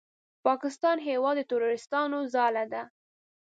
[0.45, 2.83] پاکستان هېواد د تروریستانو ځاله ده!